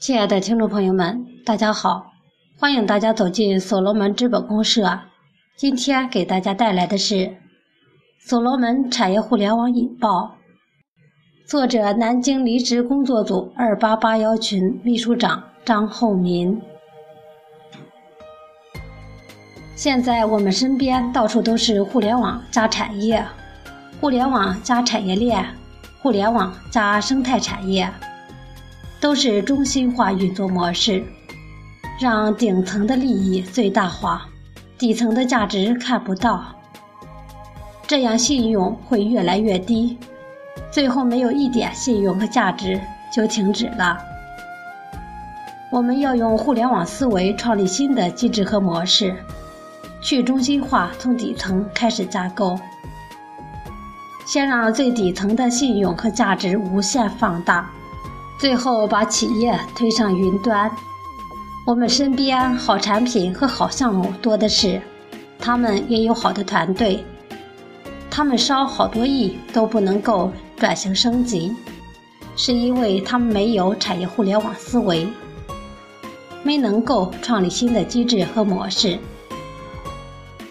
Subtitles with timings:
[0.00, 2.14] 亲爱的听众朋友们，大家好，
[2.58, 4.98] 欢迎大家走进所罗门资本公社。
[5.58, 7.36] 今天给大家带来的是
[8.18, 10.36] 所罗门产业互联网引爆，
[11.46, 16.58] 作者南京离职工作组二八八幺群秘书长张厚民。
[19.76, 23.22] 现在我们身边到处都是互联网加产业，
[24.00, 25.44] 互联网加产业链，
[26.00, 27.86] 互联网加生态产业。
[29.00, 31.02] 都是中心化运作模式，
[31.98, 34.26] 让顶层的利益最大化，
[34.76, 36.44] 底层的价值看不到，
[37.86, 39.96] 这样信用会越来越低，
[40.70, 42.78] 最后没有一点信用和价值
[43.10, 43.96] 就停止了。
[45.72, 49.16] 我们要用互联网思维创立新的机制和模式，
[50.02, 52.58] 去中心化从底层开始架构，
[54.26, 57.70] 先让最底层的信用和价值无限放大。
[58.40, 60.74] 最后把企业推上云端，
[61.66, 64.80] 我们身边好产品和好项目多的是，
[65.38, 67.04] 他们也有好的团队，
[68.10, 71.54] 他们烧好多亿都不能够转型升级，
[72.34, 75.06] 是因为他们没有产业互联网思维，
[76.42, 78.98] 没能够创立新的机制和模式。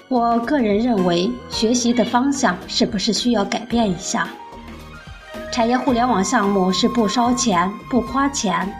[0.09, 4.29] 我个人认为，学习的方向是不是需要改变一下？
[5.51, 8.71] 产业互联网项目是不烧钱、不花钱、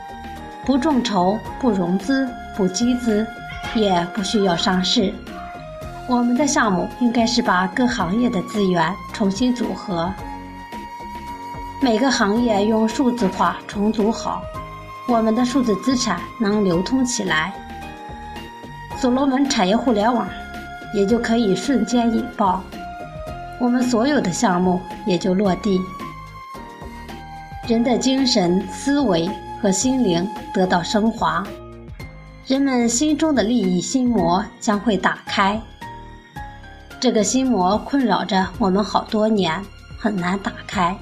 [0.66, 3.25] 不众筹、不融资、不集资，
[3.73, 5.14] 也不需要上市。
[6.08, 10.12] 我们的项目应该是把各行业的资源重新组合，
[11.81, 14.44] 每个行业用数字化重组好，
[15.08, 17.52] 我们的数字资产能流通起来，
[18.97, 20.28] 所罗门产业互联网
[20.94, 22.64] 也就可以瞬间引爆，
[23.59, 25.81] 我们所有的项目也就落地。
[27.70, 29.30] 人的精神、思维
[29.62, 31.45] 和心灵得到升华，
[32.48, 35.62] 人们心中的利益心魔将会打开。
[37.00, 39.63] 这个心魔困扰着我们好多年，
[40.00, 40.97] 很难打开。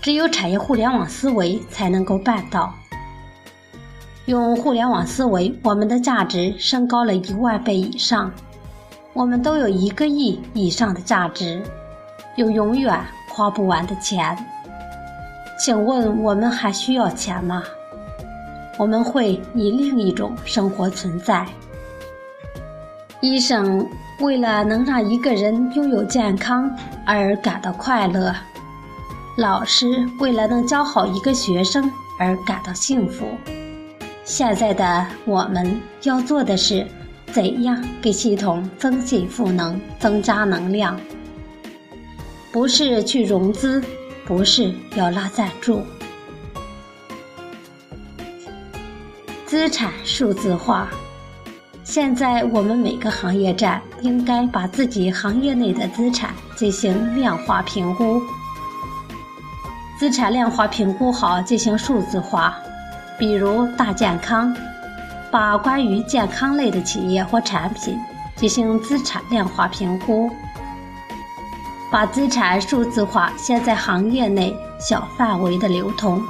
[0.00, 2.72] 只有产业互联网思维才能够办到。
[4.24, 8.32] 用互联网思维，我们的价值升高了一万倍以上，
[9.12, 11.62] 我们都有一个亿以上的价值，
[12.36, 12.98] 有永远
[13.28, 14.34] 花不完的钱。
[15.62, 17.62] 请问我们还需要钱吗？
[18.76, 21.46] 我们会以另一种生活存在。
[23.20, 26.68] 医生为了能让一个人拥有健康
[27.06, 28.34] 而感到快乐，
[29.38, 29.86] 老师
[30.18, 33.24] 为了能教好一个学生而感到幸福。
[34.24, 36.84] 现在的我们要做的是，
[37.26, 40.98] 怎样给系统增进赋能、增加能量？
[42.50, 43.80] 不是去融资。
[44.24, 45.82] 不是要拉赞助，
[49.46, 50.88] 资产数字化。
[51.84, 58.22] 现在我们每个行业站应该把自己行业内的资产进行量化评估，
[59.98, 62.56] 资产量化评估好进行数字化。
[63.18, 64.56] 比如大健康，
[65.30, 67.98] 把关于健康类的企业或产品
[68.36, 70.30] 进行资产量化评估。
[71.92, 76.22] 把资产数字化，先在行业内小范围的流通，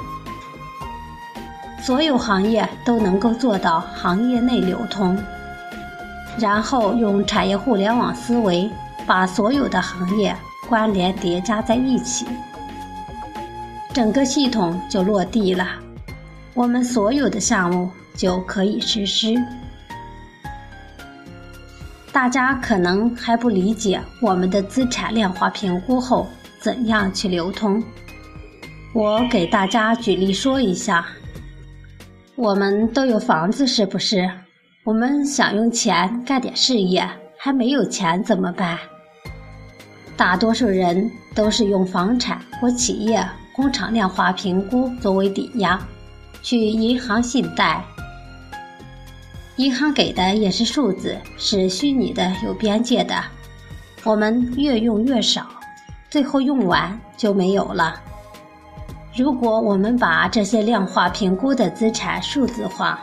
[1.81, 5.17] 所有行业都能够做到行业内流通，
[6.37, 8.69] 然后用产业互联网思维
[9.07, 10.35] 把所有的行业
[10.67, 12.25] 关联叠加在一起，
[13.93, 15.65] 整个系统就落地了，
[16.53, 19.41] 我们所有的项目就可以实施。
[22.13, 26.27] 大家可能还不理解我们的资产量化评估后
[26.59, 27.83] 怎样去流通。
[28.93, 31.03] 我给大家举例说一下：
[32.35, 34.29] 我们都有房子，是不是？
[34.83, 37.03] 我们想用钱干点事业，
[37.35, 38.77] 还没有钱怎么办？
[40.15, 45.79] 大多数人都是用房产或企业工厂量化评估作为抵押，
[46.43, 47.83] 去银行信贷。
[49.57, 53.15] 银行给的也是数字，是虚拟的、有边界的。
[54.03, 55.45] 我们越用越少，
[56.09, 58.01] 最后用完就没有了。
[59.15, 62.99] 如果我们把这些量化评估的资产数字化，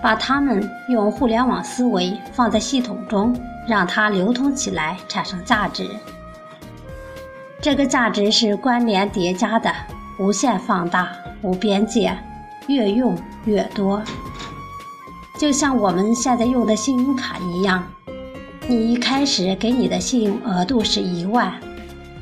[0.00, 3.36] 把它们用互联网思维放在系统中，
[3.66, 5.90] 让它流通起来，产生价值。
[7.60, 9.74] 这个价值是关联叠加的，
[10.20, 11.10] 无限放大，
[11.42, 12.16] 无边界，
[12.68, 14.00] 越用越多。
[15.38, 17.86] 就像我们现在用的信用卡一样，
[18.66, 21.52] 你一开始给你的信用额度是一万，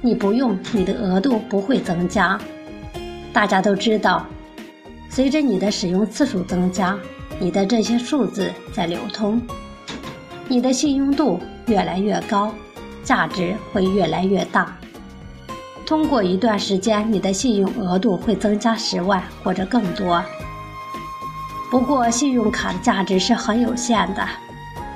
[0.03, 2.39] 你不用，你的额度不会增加。
[3.33, 4.27] 大家都知道，
[5.09, 6.99] 随着你的使用次数增加，
[7.39, 9.41] 你的这些数字在流通，
[10.49, 12.53] 你的信用度越来越高，
[13.05, 14.77] 价值会越来越大。
[15.87, 20.21] 通过一段时间，你的信用额度会增加十万或者更多。
[21.75, 24.25] 不过，信用卡的价值是很有限的，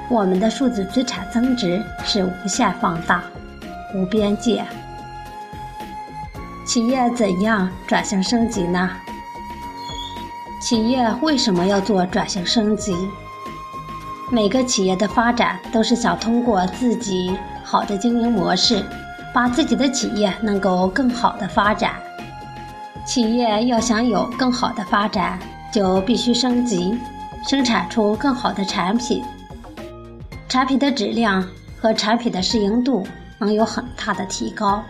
[0.09, 3.21] 我们的数字资产增值是无限放大、
[3.97, 4.65] 无边界。
[6.65, 8.89] 企业怎样转型升级呢？
[10.63, 12.95] 企业为什么要做转型升级？
[14.31, 18.85] 每个企业的发展都是想通过自己好的经营模式。
[19.35, 21.95] 把自己的企业能够更好的发展，
[23.05, 25.39] 企业要想有更好的发展，
[25.73, 26.97] 就必须升级，
[27.47, 29.23] 生产出更好的产品，
[30.49, 31.47] 产品的质量
[31.81, 33.07] 和产品的适应度
[33.39, 34.83] 能有很大的提高，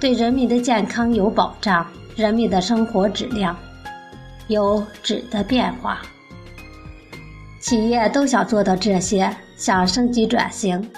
[0.00, 1.86] 对人民的健康有保障，
[2.16, 3.56] 人民的生活质量
[4.48, 6.02] 有质的变化。
[7.60, 10.90] 企业都想做到这些，想升级转型，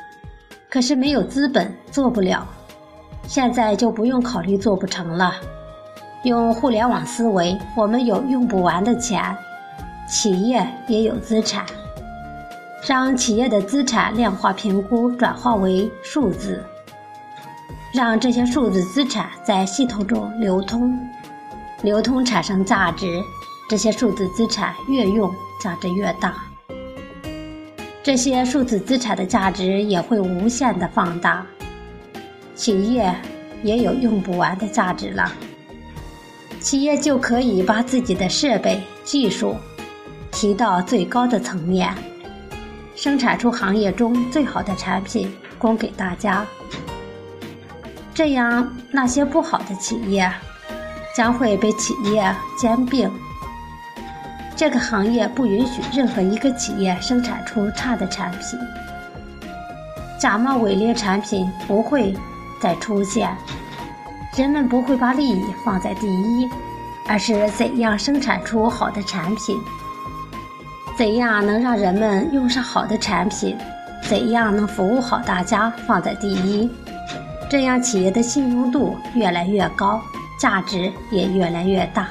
[0.69, 2.44] 可是没有资本做不了。
[3.28, 5.34] 现在就不用考虑做不成了。
[6.26, 9.23] 用互联网思维，我们有用不完的钱，
[10.08, 11.64] 企业也有资产，
[12.84, 16.61] 让企业的资产量化评估转化为数字，
[17.94, 20.99] 让这些数字资产在系统中流通，
[21.82, 23.23] 流通产生价值，
[23.70, 25.32] 这些数字资产越用
[25.62, 26.34] 价值越大，
[28.02, 31.46] 这些数字资产的价值也会无限的放大。
[32.56, 33.14] 企业
[33.62, 35.31] 也有用不完的价值了，
[36.66, 39.54] 企业就可以把自己的设备技术
[40.32, 41.94] 提到最高的层面，
[42.96, 46.44] 生产出行业中最好的产品供给大家。
[48.12, 50.28] 这样，那些不好的企业
[51.14, 53.08] 将会被企业兼并。
[54.56, 58.58] 这个行业不允许任何一个企业生产出差的产品，
[60.18, 62.12] 假冒伪劣产品不会。
[62.58, 63.36] 再出现，
[64.36, 66.46] 人们不会把利益放在第一，
[67.08, 69.58] 而是怎样生产出好的产品，
[70.94, 73.56] 怎样能让人们用上好的产品，
[74.02, 76.70] 怎样能服务好大家放在第一，
[77.48, 80.02] 这样企业的信用度越来越高，
[80.38, 82.06] 价值也越来越大，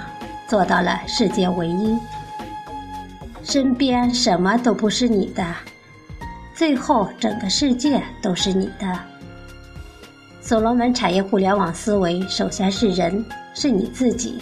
[0.48, 1.96] 做到了世界唯一。
[3.44, 5.46] 身边什么都不是你的，
[6.56, 9.00] 最后整个世界都是你的。
[10.46, 13.26] 所罗门产业互联网思维，首先是人，
[13.56, 14.36] 是你自己。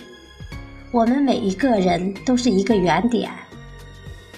[0.92, 3.32] 我们每一个人都是一个原点。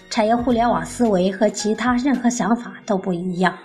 [0.08, 3.58] 产业互联网思维和其他任何想法都不一样。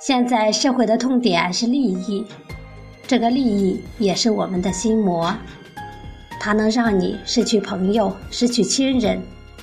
[0.00, 2.26] 现在社会的痛点是利益，
[3.06, 5.32] 这个利益也是我们的心魔，
[6.40, 9.22] 它能让你失去朋友，失去亲人，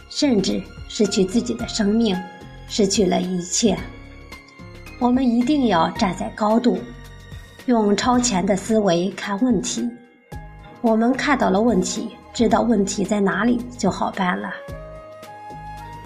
[0.09, 2.17] 甚至失去自己的生命，
[2.69, 3.77] 失去了一切。
[5.03, 6.79] 我们一定要站在高度，
[7.65, 9.91] 用超前的思维看问题。
[10.79, 14.50] 我们看到了问题，知道问题在哪里就好办了。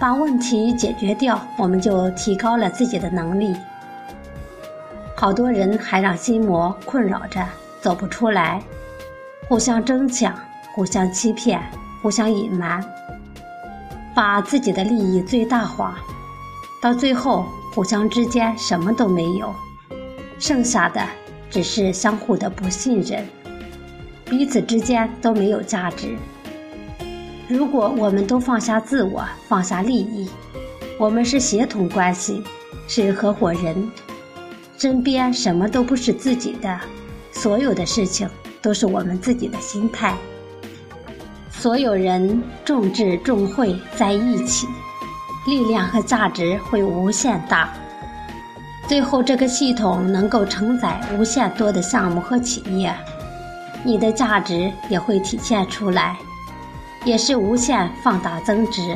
[0.00, 3.54] 把问题解决掉，我们就提高了自己的能力。
[5.16, 7.46] 好多人还让心魔困扰着，
[7.80, 8.60] 走不出来，
[9.48, 10.34] 互相争抢，
[10.74, 11.62] 互相欺骗，
[12.02, 12.84] 互相隐瞒，
[14.12, 16.00] 把自己的利益最大化，
[16.82, 17.46] 到最后。
[17.78, 19.54] 互相之间什么都没有，
[20.40, 21.00] 剩下的
[21.48, 23.24] 只是相互的不信任，
[24.24, 26.16] 彼此之间都没有价值。
[27.46, 30.28] 如果我们都放下自我，放下利益，
[30.98, 32.42] 我们是协同关系，
[32.88, 33.88] 是合伙人，
[34.76, 36.80] 身边什么都不是自己的，
[37.30, 38.28] 所有的事情
[38.60, 40.16] 都是我们自己的心态。
[41.52, 44.66] 所有人众智众会在一起。
[45.48, 47.70] 力量和价值会无限大，
[48.86, 52.94] 最后这个系统能够承载无限多的项目和企业，
[53.82, 56.14] 你的价值也会体现出来，
[57.02, 58.94] 也是无限放大增值，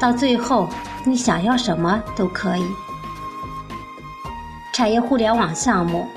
[0.00, 0.68] 到最后
[1.04, 2.66] 你想要什么都可以。
[4.72, 6.08] 产业互联网项目，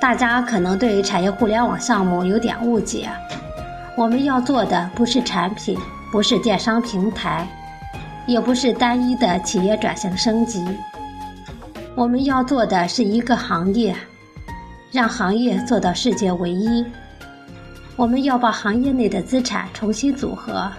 [0.00, 3.10] 大家可能对产业互联网项目有点误解，
[3.98, 5.78] 我们要做的不是产品，
[6.10, 7.46] 不是电商平台。
[8.30, 10.64] 也不是单一的企业转型升级，
[11.96, 13.92] 我们要做的是一个行业，
[14.92, 16.86] 让行业做到世界唯一。
[17.96, 20.70] 我们要把行业内的资产重新组合，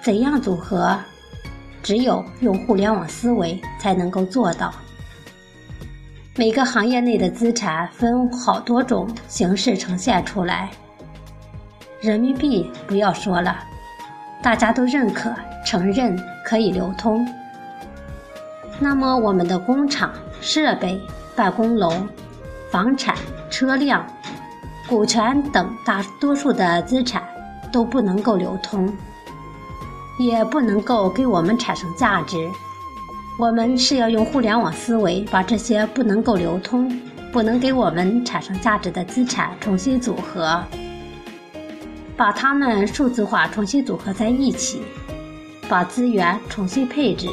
[0.00, 0.96] 怎样组合？
[1.82, 4.72] 只有用互联网思维才能够做到。
[6.36, 10.70] 每个行业内的资产分好多种形式呈现出来，
[12.00, 13.58] 人民币不要说了，
[14.40, 15.34] 大家都认可
[15.64, 17.26] 承认可以流通。
[18.78, 21.00] 那么我们的工厂、设备、
[21.34, 21.92] 办公楼、
[22.70, 23.16] 房产、
[23.48, 24.04] 车辆、
[24.88, 27.22] 股权等大多数的资产
[27.72, 28.92] 都不能够流通，
[30.18, 32.36] 也不能够给我们产生价值。
[33.38, 37.00] 我们是要用互联网思维，把这些不能够流通、
[37.32, 40.62] 不能给我们产生价值的资产重新组合，
[42.16, 44.82] 把它们数字化重新组合在一起，
[45.68, 47.28] 把资源重新配置，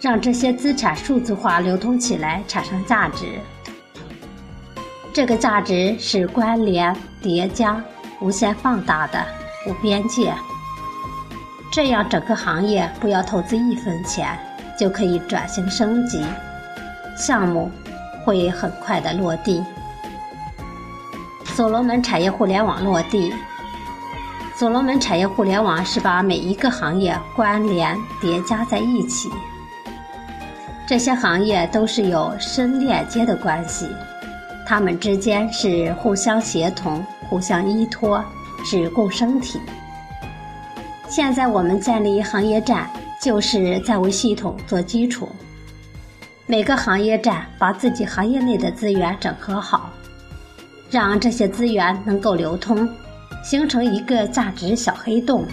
[0.00, 3.38] 让这些资产数字化流通起来，产生价值。
[5.12, 7.82] 这个价值是关联、叠加、
[8.20, 9.24] 无限放大的、
[9.66, 10.34] 无边界。
[11.72, 14.38] 这样整个行业不要投资一分钱。
[14.76, 16.20] 就可以转型升级，
[17.16, 17.70] 项目
[18.24, 19.64] 会很快的落地。
[21.44, 23.32] 所罗门产业互联网落地。
[24.64, 29.28] 所罗门产业互联网是把每一个行业关联叠加在一起，
[30.86, 33.86] 这些行业都是有深链接的关系，
[34.66, 38.24] 它们之间是互相协同、互相依托，
[38.64, 39.60] 是共生体。
[41.10, 42.88] 现在我们建立行业站。
[43.20, 45.28] 就是在为系统做基础，
[46.46, 49.90] 每个行业站把自己行业内的资源整合好，
[50.90, 52.88] 让这些资源能够流通，
[53.44, 55.44] 形成一个价值小黑洞，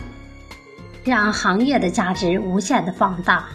[1.04, 3.46] 让行业的价值无限的放大。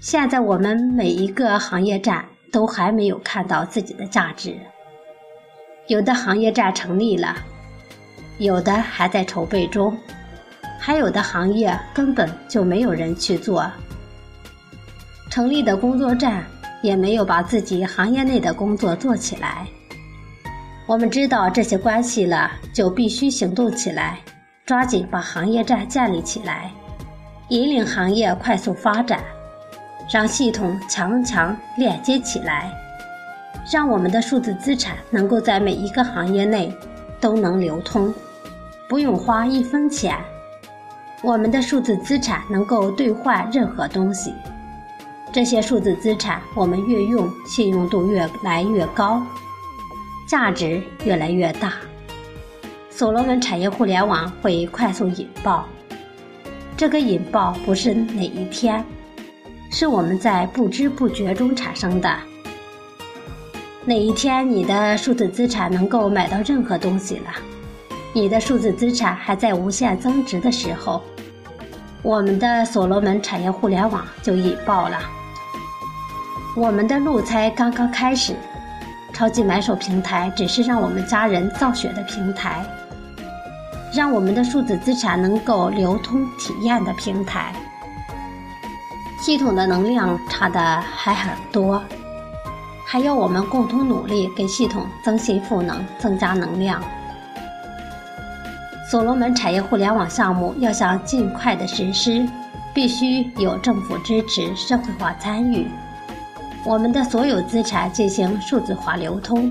[0.00, 4.56] 现在我们每一个行业站都还没有看到自己的价值，
[5.88, 7.36] 有的行业站成立了，
[8.38, 9.94] 有的还在筹备中。
[10.80, 13.70] 还有的行业根本就没有人去做，
[15.28, 16.44] 成立的工作站
[16.82, 19.68] 也没有把自己行业内的工作做起来。
[20.92, 24.18] 我们知道这些关系了，就必须行动起来，
[24.66, 26.70] 抓紧把行业站建立起来，
[27.48, 29.20] 引领行业快速发展，
[30.12, 32.70] 让系统强强链接起来，
[33.72, 36.70] 让我们的数字资产能够在每一个行业内
[37.18, 38.12] 都能流通，
[38.86, 40.14] 不用花一分钱。
[41.22, 44.34] 我们的数字资产能够兑换任何东西，
[45.32, 49.22] 这些数字资产我们越用，信用度越来越高，
[50.26, 51.74] 价值越来越大。
[52.90, 55.66] 所罗门产业互联网会快速引爆，
[56.76, 58.84] 这个引爆不是哪一天，
[59.70, 62.18] 是我们在不知不觉中产生的。
[63.84, 67.30] 哪一天你的数字资产能够买到任何东西了？
[68.12, 71.02] 你的数字资产还在无限增值的时候。
[72.02, 74.98] 我们的所罗门产业互联网就引爆了，
[76.56, 78.34] 我们的路才刚刚开始。
[79.12, 82.64] 超级买手平台只是让我们家人造血的平台，
[83.94, 87.52] 让我们的数字资产能够流通体验的平台。
[89.20, 91.80] 系统的能量差的还很多，
[92.84, 96.82] 还要我们共同努力，给系统增信赋能，增加能量。
[98.90, 102.26] 所罗门产业互联网项目要想尽快的实施，
[102.74, 105.68] 必须有政府支持、社会化参与。
[106.64, 109.50] 我们的所有资产进行数字化流通，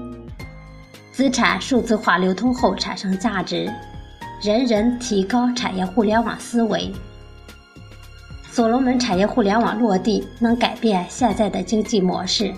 [1.11, 3.71] 资产数字化流通后产生价值，
[4.41, 6.91] 人人提高产业互联网思维。
[8.49, 12.53] 所罗门产业互联网落地，能改变现在的经济模式，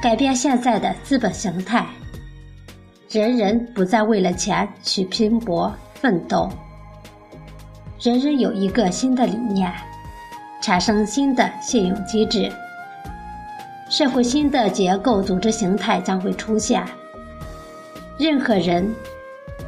[0.00, 1.84] 改变现在的资本形态。
[3.10, 6.48] 人人不再为了钱去拼搏奋斗，
[8.00, 9.72] 人人有一个新的理念，
[10.60, 12.52] 产生新的信用机制，
[13.88, 16.84] 社会新的结构组织形态将会出现。
[18.18, 18.94] 任何人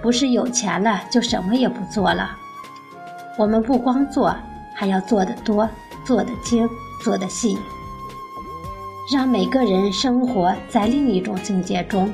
[0.03, 2.31] 不是有钱了就什么也不做了，
[3.39, 4.37] 我们不光做，
[4.75, 5.69] 还要做得多、
[6.05, 6.69] 做得精、
[7.03, 7.57] 做得细，
[9.13, 12.13] 让每个人生活在另一种境界中。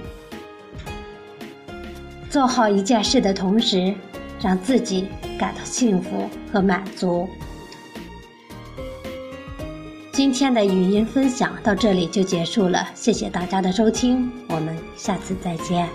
[2.29, 3.95] 做好一件事的同时，
[4.41, 5.09] 让自己
[5.39, 7.27] 感到幸福和满足。
[10.17, 15.87] 今天的语音分享到这里就结束了，谢谢大家的收听，我们下次再见。